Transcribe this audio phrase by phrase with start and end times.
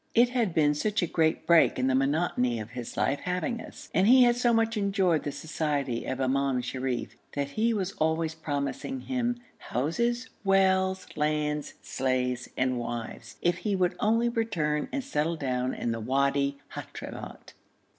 [0.15, 3.87] It had been such a great break in the monotony of his life having us,
[3.93, 8.33] and he had so much enjoyed the society of Imam Sharif that he was always
[8.33, 15.35] promising him houses, wells, lands, slaves, and wives if he would only return and settle
[15.35, 17.53] down in the Wadi Hadhramout.